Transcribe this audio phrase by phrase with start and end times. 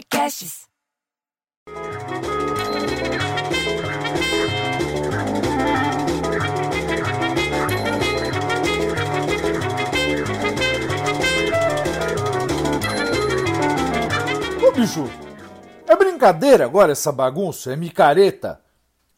[0.00, 0.66] Podcasts.
[14.66, 15.04] Ô bicho,
[15.86, 17.72] é brincadeira agora essa bagunça?
[17.72, 18.62] É micareta?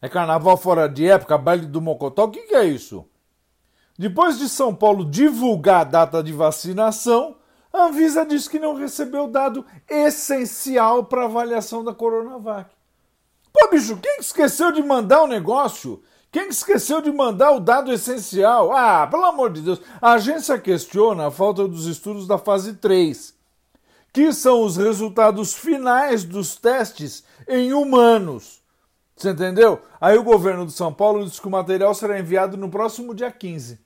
[0.00, 2.24] É carnaval fora de época, baile do Mocotó?
[2.24, 3.06] O que, que é isso?
[3.96, 7.36] Depois de São Paulo divulgar a data de vacinação,
[7.72, 12.70] a Anvisa diz que não recebeu dado essencial para avaliação da Coronavac.
[13.52, 16.02] Pô, bicho, quem esqueceu de mandar o negócio?
[16.30, 18.72] Quem esqueceu de mandar o dado essencial?
[18.72, 23.34] Ah, pelo amor de Deus, a agência questiona a falta dos estudos da fase 3,
[24.12, 28.62] que são os resultados finais dos testes em humanos.
[29.14, 29.82] Você entendeu?
[30.00, 33.30] Aí o governo de São Paulo diz que o material será enviado no próximo dia
[33.30, 33.78] 15.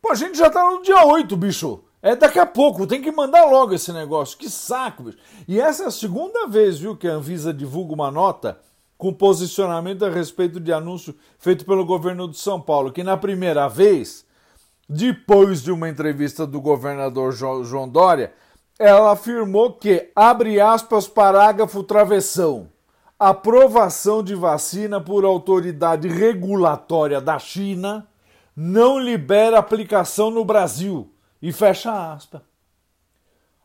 [0.00, 1.84] Pô, a gente já tá no dia 8, bicho.
[2.02, 4.36] É daqui a pouco, tem que mandar logo esse negócio.
[4.36, 5.18] Que saco, bicho.
[5.46, 8.58] E essa é a segunda vez, viu, que a Anvisa divulga uma nota
[8.98, 13.68] com posicionamento a respeito de anúncio feito pelo governo de São Paulo, que na primeira
[13.68, 14.24] vez,
[14.88, 18.32] depois de uma entrevista do governador João Dória,
[18.78, 22.68] ela afirmou que, abre aspas, parágrafo travessão,
[23.18, 28.08] aprovação de vacina por autoridade regulatória da China
[28.56, 31.11] não libera aplicação no Brasil.
[31.42, 32.40] E fecha aspas.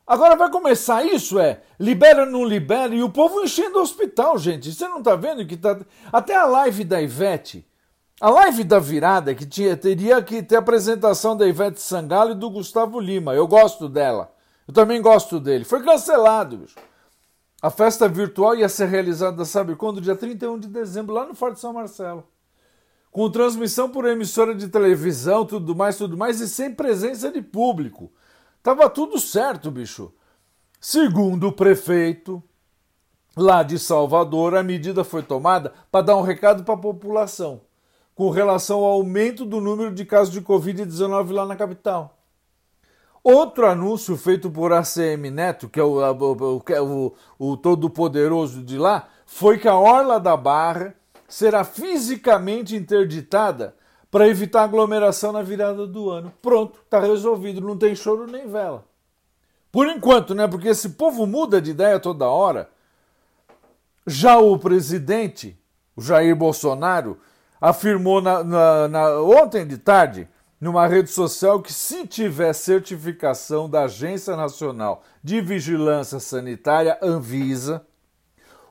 [0.05, 1.61] Agora vai começar isso, é?
[1.79, 4.73] Libera, não libera, e o povo enchendo o hospital, gente.
[4.73, 5.77] Você não tá vendo que tá.
[6.11, 7.67] Até a live da Ivete,
[8.19, 12.49] a live da virada, que tinha, teria que ter apresentação da Ivete Sangalo e do
[12.49, 13.35] Gustavo Lima.
[13.35, 14.33] Eu gosto dela.
[14.67, 15.63] Eu também gosto dele.
[15.63, 16.75] Foi cancelado, bicho.
[17.61, 20.01] A festa virtual ia ser realizada, sabe quando?
[20.01, 22.23] Dia 31 de dezembro, lá no Forte São Marcelo
[23.17, 28.11] com transmissão por emissora de televisão, tudo mais, tudo mais, e sem presença de público.
[28.61, 30.13] Tava tudo certo, bicho.
[30.79, 32.43] Segundo o prefeito
[33.35, 37.61] lá de Salvador, a medida foi tomada para dar um recado para a população
[38.13, 42.19] com relação ao aumento do número de casos de Covid-19 lá na capital.
[43.23, 49.07] Outro anúncio feito por ACM Neto, que é o, o, o, o todo-poderoso de lá,
[49.25, 50.93] foi que a Orla da Barra
[51.27, 53.75] será fisicamente interditada
[54.09, 56.33] para evitar aglomeração na virada do ano.
[56.41, 58.85] Pronto, está resolvido, não tem choro nem vela.
[59.71, 60.47] Por enquanto, né?
[60.47, 62.69] Porque esse povo muda de ideia toda hora.
[64.05, 65.59] Já o presidente,
[65.95, 67.19] o Jair Bolsonaro,
[67.59, 73.83] afirmou na, na, na, ontem de tarde, numa rede social, que se tiver certificação da
[73.83, 77.85] Agência Nacional de Vigilância Sanitária, Anvisa,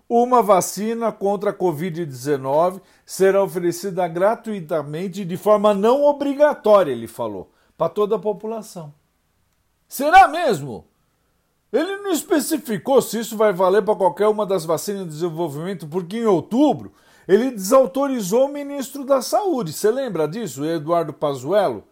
[0.08, 7.88] uma vacina contra a Covid-19 será oferecida gratuitamente de forma não obrigatória, ele falou, para
[7.88, 8.94] toda a população.
[9.88, 10.86] Será mesmo?
[11.72, 16.18] Ele não especificou se isso vai valer para qualquer uma das vacinas de desenvolvimento, porque
[16.18, 16.92] em outubro
[17.26, 19.72] ele desautorizou o ministro da Saúde.
[19.72, 21.84] Você lembra disso, Eduardo Pazuello?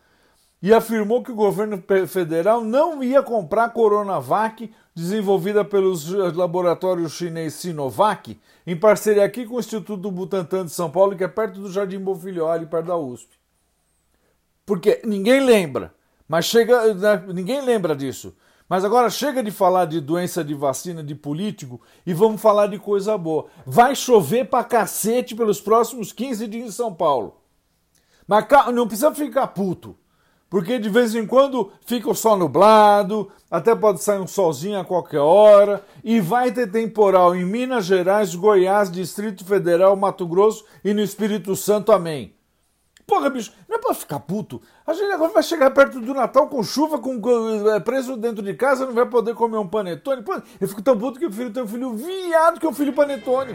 [0.63, 8.39] E afirmou que o governo federal não ia comprar Coronavac desenvolvida pelos laboratórios chinês Sinovac,
[8.67, 11.99] em parceria aqui com o Instituto Butantan de São Paulo, que é perto do Jardim
[11.99, 13.37] Bonfilho, ali perto da USP.
[14.65, 15.93] Porque ninguém lembra,
[16.29, 18.35] mas chega, né, ninguém lembra disso.
[18.67, 22.79] Mas agora chega de falar de doença de vacina de político e vamos falar de
[22.79, 23.47] coisa boa.
[23.67, 27.37] Vai chover pra cacete pelos próximos 15 dias em São Paulo.
[28.27, 29.95] Mas não precisa ficar puto
[30.55, 34.85] porque de vez em quando fica o sol nublado, até pode sair um solzinho a
[34.85, 40.95] qualquer hora, e vai ter temporal em Minas Gerais, Goiás, Distrito Federal, Mato Grosso e
[40.95, 42.37] no Espírito Santo, amém.
[43.05, 44.63] Porra, bicho, não é pra ficar puto.
[44.87, 47.21] A gente agora vai chegar perto do Natal com chuva, com
[47.75, 50.23] é, preso dentro de casa, não vai poder comer um panetone.
[50.23, 52.93] Pô, eu fico tão puto que o filho tem um filho viado que um filho
[52.93, 53.55] panetone.